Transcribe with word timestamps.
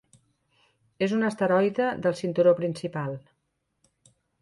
És 1.09 1.13
un 1.17 1.27
asteroide 1.27 1.91
del 2.07 2.19
cinturó 2.23 2.57
principal. 2.63 3.17